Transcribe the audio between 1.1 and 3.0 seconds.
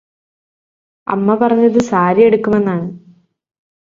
അമ്മ പറഞ്ഞത് സാരി എടുക്കുമെന്നാണ്